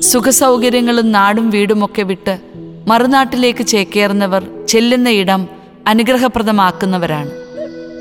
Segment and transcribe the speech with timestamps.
[0.00, 2.38] സുഖസൗകര്യങ്ങളും നാടും വീടുമൊക്കെ വിട്ട്
[2.86, 5.48] മറുനാട്ടിലേക്ക് ചേക്കേറുന്നവർ ചെല്ലുന്ന ഇടം
[5.86, 7.30] അനുഗ്രഹപ്രദമാക്കുന്നവരാണ്.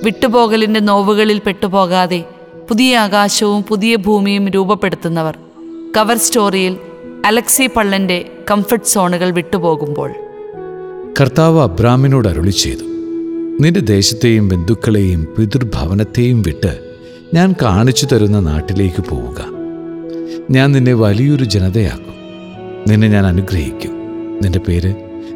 [0.04, 2.24] വിട്ടുപോകലിന്റെ നോവുകളിൽ പെട്ടുപോകാതെ
[2.70, 5.38] പുതിയ ആകാശവും പുതിയ ഭൂമിയും രൂപപ്പെടുത്തുന്നവർ.
[5.98, 6.78] കവർ സ്റ്റോറിയിൽ
[7.26, 10.12] അലക്സി പള്ളന്റെ കംഫർട്ട് സോണുകൾ വിട്ടുപോകുമ്പോൾ.
[11.22, 12.84] കർത്താവ് അബ്രാമിനോട് അരുളി ചെയ്തു
[13.60, 16.80] നിന്റെ ദേശത്തെയും ബന്ധുക്കളെയും പിതൃഭവനത്തെയും വിട്ട്
[17.34, 19.53] ഞാൻ കാണിച്ചു തരുന്ന നാട്ടിലേക്ക് പോവുക.
[20.52, 22.14] ഞാൻ നിന്നെ വലിയൊരു ജനതയാക്കും.
[22.88, 23.92] നിന്നെ ഞാൻ അനുഗ്രഹിക്കും.
[24.44, 24.94] നിന്റെ പേര്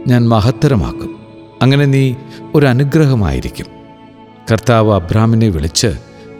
[0.08, 1.16] ഞാൻ മഹത്തരമാക്കും.
[1.62, 2.14] അങ്ങനെ നീ
[2.56, 3.66] ഒരു അനുഗ്രഹമായിരിക്കും
[4.52, 5.88] കർത്താവ് അബ്രാമിനെ വിളിച്ച്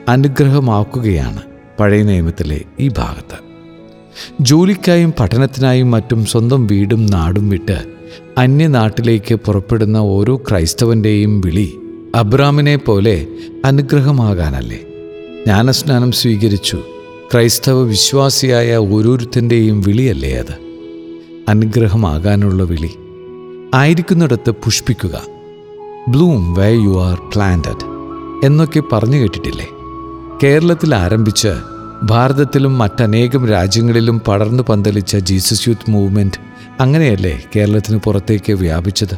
[0.10, 1.42] അനുഗ്രഹമാക്കുകയാണ്
[1.80, 3.38] പഴയ നിയമത്തിലെ ഈ ഭാഗത്ത്.
[4.42, 7.84] ജോലിക്കായും പഠനത്തിനായും മറ്റും സ്വന്തം വീടും നാടും വിട്ട്
[8.38, 11.78] അന്യനാട്ടിലേക്ക് പുറപ്പെടുന്ന ഓരോ ക്രൈസ്തവന്റെയും വിളി
[12.16, 13.28] അബ്രാമിനെ പോലെ
[13.66, 14.78] അനുഗ്രഹമാകാനല്ലേ?
[15.46, 16.84] ജ്ഞാനസ്നാനം സ്വീകരിച്ചു.
[17.34, 20.58] ക്രൈസ്തവ വിശ്വാസിയായ ഓരോരുത്തന്റെയും വിളിയല്ലേ അത്?
[21.50, 22.92] അനുഗ്രഹമാകാനുള്ള വിളി.
[23.74, 25.22] ആയിരിക്കുന്നിടത്ത് പുഷ്പിക്കുക.
[26.08, 27.86] Bloom where you are planted
[28.46, 29.68] എന്നൊക്കെ പറഞ്ഞു കേട്ടിട്ടില്ലേ?
[30.44, 31.48] കേരളത്തിൽ ആരംഭിച്ച്
[32.04, 36.40] ഭാരതത്തിലും മറ്റനേകം രാജ്യങ്ങളിലും പടർന്നു പന്തലിച്ച ജീസസ് യൂത്ത് മൂവ്മെന്റ്
[36.80, 39.18] അങ്ങനെയല്ലേ കേരളത്തിന് പുറത്തേക്ക് വ്യാപിച്ചത്?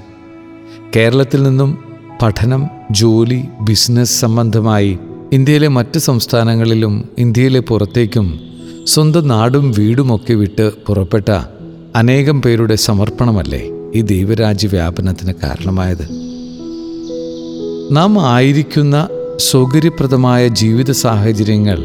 [0.96, 1.78] കേരളത്തിൽ നിന്നും
[2.22, 5.00] പഠനം ജോലി ബിസിനസ് സംബന്ധമായി
[5.34, 8.40] ഇന്ത്യയിലെ മറ്റ് സംസ്ഥാനങ്ങളിലും ഇന്ത്യയിലെ പുറത്തേക്കും
[8.84, 11.30] സ്വന്തം നാടും വീടുമൊക്കെ വിട്ട് പുറപ്പെട്ട
[11.96, 16.10] അനേകം പേരുടെ സമർപ്പണമല്ലേ ഈ ദൈവരാജ്യ വ്യാപനത്തിന് കാരണമായത്?
[17.92, 19.08] നാം ആയിരിക്കുന്ന
[19.38, 21.78] സൗകര്യപ്രദമായ ജീവിത സാഹചര്യങ്ങൾ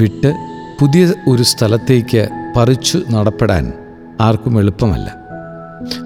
[0.00, 0.36] വിട്ട്
[0.80, 3.72] പുതിയ ഒരു സ്ഥലത്തേക്ക് പറിച്ചു നടപ്പെടാൻ
[4.20, 5.16] ആർക്കും എളുപ്പമല്ല.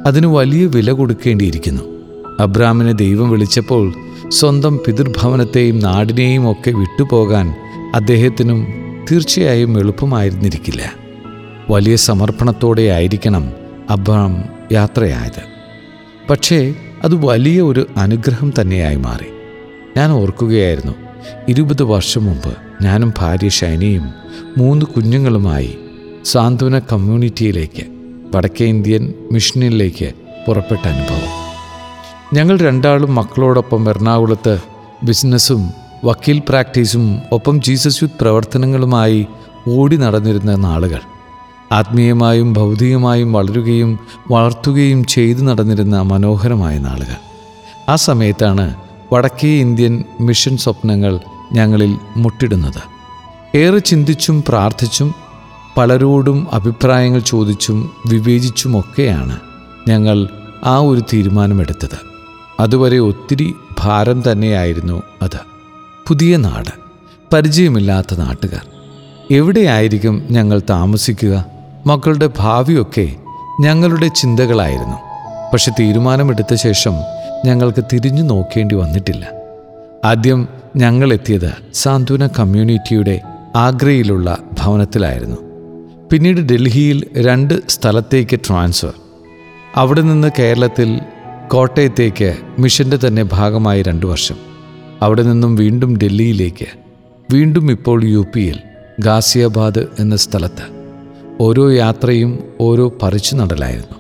[0.07, 1.83] അതിന് വലിയ വില കൊടുക്കേണ്ടിയിരിക്കുന്നു.
[2.41, 3.95] അബ്രാമിനെ ദൈവം വിളിച്ചപ്പോൾ
[4.29, 7.55] സ്വന്തം പിതൃഭവനത്തെയും നാടിനെയും ഒക്കെ വിട്ടുപോകാൻ
[7.95, 8.67] അദ്ദേഹത്തിനും
[9.13, 10.93] തീർച്ചയായും എളുപ്പമായിരുന്നിരിക്കില്ല.
[11.71, 13.53] വലിയ സമർപ്പണത്തോടെ ആയിരിക്കണം
[13.91, 15.43] അബ്രഹാം യാത്രയായത്.
[16.31, 19.27] പക്ഷേ അത് വലിയ ഒരു അനുഗ്രഹം തന്നെയായി മാറി.
[19.97, 20.93] ഞാൻ ഓർക്കുകയായിരുന്നു
[21.49, 24.11] ഇരുപത് വർഷം മുമ്പ് ഞാനും ഭാര്യ ഷൈനയും
[24.59, 25.79] മൂന്ന് കുഞ്ഞുങ്ങളുമായി
[26.25, 27.87] സാന്ത്വന കമ്മ്യൂണിറ്റിയിലേക്ക്
[28.37, 30.13] വടക്കേ ഇന്ത്യൻ മിഷനിലേക്ക്
[30.47, 31.24] പുറപ്പെട്ട അനുഭവം.
[32.35, 34.59] ഞങ്ങൾ രണ്ടാളും മക്കളോടൊപ്പം എറണാകുളത്ത്
[35.05, 35.71] ബിസിനസ്സും
[36.05, 39.27] വക്കീൽ പ്രാക്ടീസും ഒപ്പം ജീസസ് യൂത്ത് പ്രവർത്തനങ്ങളുമായി
[39.69, 41.01] ഓടി നടന്നിരുന്ന നാളുകൾ.
[41.73, 43.99] ആത്മീയമായും ഭൗതികമായും വളരുകയും
[44.31, 47.17] വളർത്തുകയും ചെയ്തു നടന്നിരുന്ന മനോഹരമായ നാളുകൾ.
[47.89, 48.75] ആ സമയത്താണ്
[49.13, 51.21] വടക്കേ ഇന്ത്യൻ മിഷൻ സ്വപ്നങ്ങൾ
[51.53, 52.83] ഞങ്ങളിൽ മുട്ടിടുന്നത്.
[53.57, 55.15] ഏറെ ചിന്തിച്ചും പ്രാർത്ഥിച്ചും
[55.77, 59.39] പലരോടും അഭിപ്രായങ്ങൾ ചോദിച്ചും വിവേചിച്ചുമൊക്കെയാണ്
[59.89, 60.29] ഞങ്ങൾ
[60.65, 62.14] ആ ഒരു തീരുമാനമെടുത്തത്.
[62.61, 65.41] അതുവരെ ഒത്തിരി ഭാരം തന്നെയായിരുന്നു അത്.
[66.09, 66.71] പുതിയ നാട്
[67.33, 68.67] പരിചയമില്ലാത്ത നാട്ടുകാർ.
[69.31, 71.47] എവിടെയായിരിക്കും ഞങ്ങൾ താമസിക്കുക?
[71.87, 73.13] മക്കളുടെ ഭാവിയൊക്കെ
[73.61, 74.97] ഞങ്ങളുടെ ചിന്തകളായിരുന്നു.
[75.53, 76.93] പക്ഷെ തീരുമാനമെടുത്ത ശേഷം
[77.47, 79.31] ഞങ്ങൾക്ക് തിരിഞ്ഞു നോക്കേണ്ടി വന്നിട്ടില്ല.
[80.05, 83.21] ആദ്യം ഞങ്ങളെത്തിയത് സാന്ത്വന കമ്മ്യൂണിറ്റിയുടെ
[83.57, 85.37] ആഗ്രയിലുള്ള ഭവനത്തിലായിരുന്നു.
[86.13, 88.93] പിന്നീട് ഡൽഹിയിൽ രണ്ട് സ്ഥലത്തേക്ക് ട്രാൻസ്ഫർ.
[89.77, 91.01] അവിടെ നിന്ന് കേരളത്തിൽ
[91.53, 94.35] കോട്ടയത്തേക്ക് മിഷന്റെ തന്നെ ഭാഗമായി രണ്ട് വർഷം.
[95.03, 96.67] അവിടെ നിന്നും വീണ്ടും ഡൽഹിയിലേക്ക്
[97.33, 98.59] വീണ്ടും ഇപ്പോൾ യു പിയിൽ
[99.01, 100.65] ഗാസിയാബാദ് എന്ന സ്ഥലത്ത്.
[101.41, 103.99] ഓരോ യാത്രയും ഓരോ പറിച്ചു നടലായിരുന്നു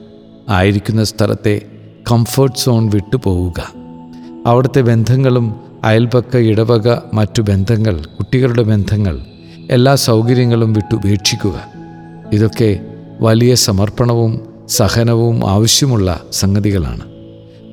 [0.48, 1.60] ആയിരിക്കുന്ന സ്ഥലത്തെ
[2.12, 3.72] കംഫർട്ട് സോൺ വിട്ടു പോവുക.
[4.46, 5.54] അവിടുത്തെ ബന്ധങ്ങളും
[5.84, 9.20] അയൽപക്ക ഇടവക മറ്റു ബന്ധങ്ങൾ കുട്ടികളുടെ ബന്ധങ്ങൾ
[9.70, 11.60] എല്ലാ സൗകര്യങ്ങളും വിട്ടുപേക്ഷിക്കുക
[12.32, 12.80] ഇതൊക്കെ
[13.20, 17.13] വലിയ സമർപ്പണവും സഹനവും ആവശ്യമുള്ള സംഗതികളാണ്.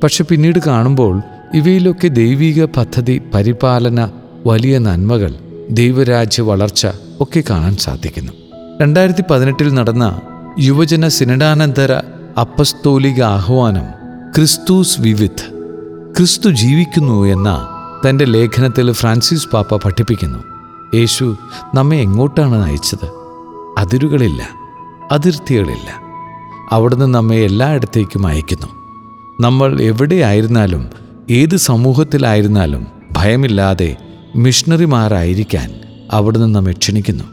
[0.04, 1.22] പക്ഷെ പിന്നീട് കാണുമ്പോൾ
[1.54, 4.12] ഇവയിലൊക്കെ ദൈവിക പദ്ധതി പരിപാലന
[4.46, 5.36] വലിയ നന്മകൾ
[5.70, 6.88] ദൈവരാജ്യ വളർച്ച
[7.22, 8.32] ഒക്കെ കാണാൻ സാധിക്കുന്നു.
[8.82, 10.22] രണ്ടായിരത്തി പതിനെട്ടിൽ നടന്ന
[10.60, 11.92] യുവജന സിനഡാനന്തര
[12.40, 13.84] അപ്പസ്തോലിക ആഹ്വാനം
[14.36, 15.62] ക്രിസ്തുസ് വിവിത്
[16.18, 17.70] ക്രിസ്തു ജീവിക്കുന്നു എന്ന
[18.10, 20.40] തന്റെ ലേഖനത്തിൽ ഫ്രാൻസിസ് പാപ്പ പഠിപ്പിക്കുന്നു.
[20.96, 21.36] യേശു
[21.76, 23.10] നമ്മെ എങ്ങോട്ടാണ് നയിച്ചത്?
[23.78, 24.50] അതിരുകളില്ല
[25.12, 26.02] അതിർത്തികളില്ല.
[26.72, 28.81] അവിടുന്ന് നമ്മെ എല്ലായിടത്തേക്കും അയക്കുന്നു.
[29.42, 30.90] നമ്മൾ എവിടെയായിരുന്നാലും
[31.30, 33.98] ഏത് സമൂഹത്തിലായിരുന്നാലും ഭയമില്ലാതെ
[34.36, 35.74] മിഷണറിമാരായിരിക്കാൻ
[36.12, 37.24] അവിടുന്ന് നമ്മെ ക്ഷണിക്കുന്നു.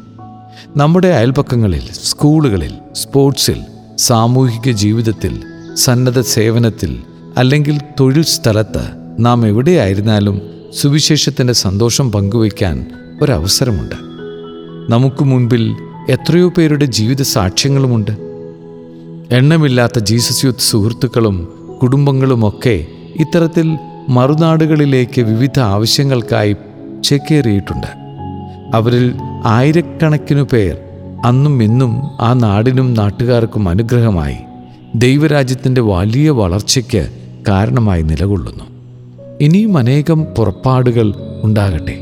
[0.76, 3.60] നമ്മുടെ അയൽപ്പക്കങ്ങളിൽ സ്കൂളുകളിൽ സ്പോർട്സിൽ
[3.98, 5.42] സാമൂഹിക ജീവിതത്തിൽ
[5.74, 6.98] സന്നദ്ധ സേവനത്തിൽ
[7.36, 10.42] അല്ലെങ്കിൽ തൊഴിൽ സ്ഥലത്ത് നാം എവിടെയായിരുന്നാലും
[10.74, 12.86] സുവിശേഷത്തിന്റെ സന്തോഷം പങ്കുവയ്ക്കാൻ
[13.22, 13.94] ഒരവസരമുണ്ട്.
[14.92, 15.76] നമുക്ക് മുൻപിൽ
[16.08, 18.10] എത്രയോ പേരുടെ ജീവിത സാക്ഷ്യങ്ങളുമുണ്ട്.
[19.34, 22.84] എണ്ണമില്ലാത്ത ജീസസ് യൂത്ത് സുഹൃത്തുക്കളും കുടുംബങ്ങളുമൊക്കെ
[23.20, 23.78] ഇത്തരത്തിൽ
[24.08, 26.56] മറുനാടുകളിലേക്ക് വിവിധ ആവശ്യങ്ങൾക്കായി
[27.04, 27.86] ചെക്കേറിയിട്ടുണ്ട്.
[28.76, 29.14] അവരിൽ
[29.44, 30.76] ആയിരക്കണക്കിനു പേർ
[31.24, 34.36] അന്നും ഇന്നും ആ നാടിനും നാട്ടുകാർക്കും അനുഗ്രഹമായി
[34.94, 37.08] ദൈവരാജ്യത്തിന്റെ വലിയ വളർച്ചയ്ക്ക്
[37.48, 38.64] കാരണമായി നിലകൊള്ളുന്നു.
[39.40, 41.98] ഇനിയും അനേകം പുറപ്പാടുകൾ ഉണ്ടാകട്ടെ.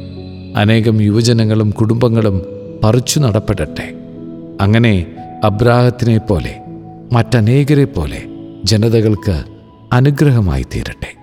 [0.56, 2.42] അനേകം യുവജനങ്ങളും കുടുംബങ്ങളും
[2.84, 3.94] പറിച്ചു നടപ്പെടട്ടെ.
[4.60, 5.06] അങ്ങനെ
[5.44, 6.60] അബ്രാഹത്തിനെ പോലെ
[7.12, 8.22] മറ്റനേകരെ പോലെ
[8.64, 9.55] ജനതകൾക്ക്
[9.92, 11.15] അനുഗ്രഹമായി തീരട്ടെ.